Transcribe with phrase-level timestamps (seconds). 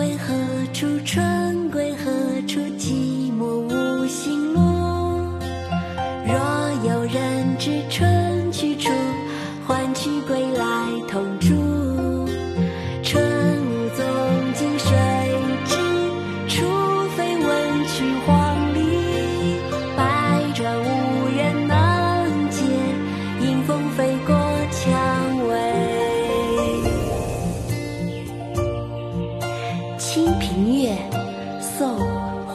[0.00, 0.32] 归何
[0.72, 0.86] 处？
[1.04, 2.10] 春归何
[2.48, 2.58] 处？
[2.78, 4.58] 寂寞无行路。
[6.24, 6.34] 若
[6.88, 8.90] 有人知春去处，
[9.66, 11.69] 唤取归来同住。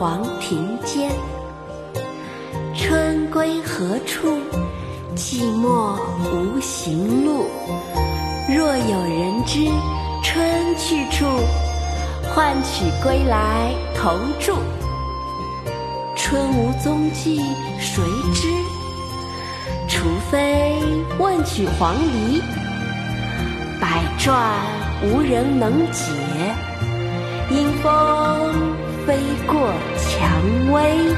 [0.00, 1.10] 黄庭坚。
[2.74, 4.40] 春归何处？
[5.14, 7.50] 寂寞无行路。
[8.48, 9.68] 若有人知
[10.24, 11.26] 春去处，
[12.34, 14.54] 唤取归来同住。
[16.16, 17.42] 春无踪迹
[17.78, 18.48] 谁知？
[19.86, 20.80] 除非
[21.18, 22.40] 问取黄鹂。
[23.78, 24.34] 百转
[25.02, 26.10] 无人能解，
[27.50, 28.50] 迎风
[29.06, 31.14] 飞过蔷薇。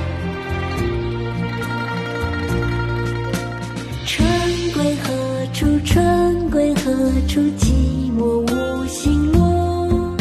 [4.06, 4.27] 春
[4.72, 5.66] 归何处？
[5.84, 6.92] 春归何
[7.28, 7.41] 处？
[7.58, 8.20] 寂寞
[8.52, 10.16] 无行路。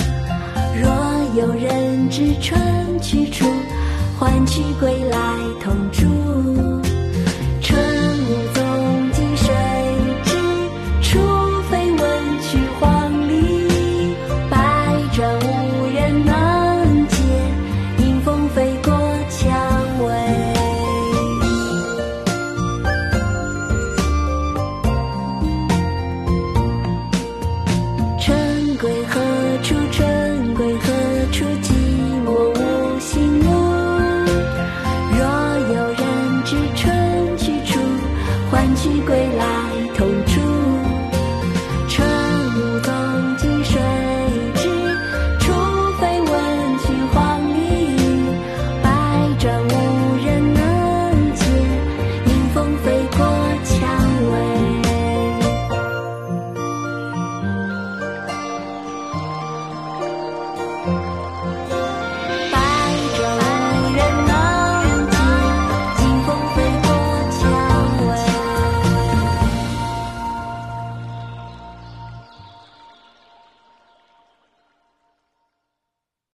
[0.81, 0.89] 若
[1.35, 2.59] 有人知春
[3.01, 3.45] 去处，
[4.19, 5.17] 唤取归来
[5.63, 6.20] 同住。